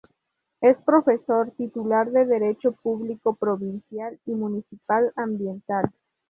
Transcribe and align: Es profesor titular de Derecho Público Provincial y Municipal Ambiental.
Es 0.61 0.77
profesor 0.77 1.51
titular 1.51 2.09
de 2.09 2.25
Derecho 2.25 2.71
Público 2.71 3.35
Provincial 3.35 4.17
y 4.25 4.31
Municipal 4.31 5.11
Ambiental. 5.15 5.91